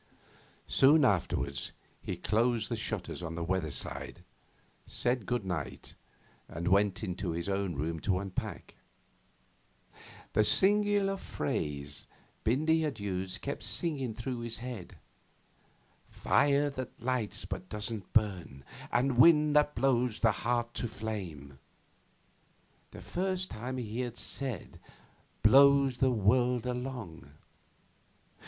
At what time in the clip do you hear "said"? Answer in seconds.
4.87-5.27, 24.17-24.79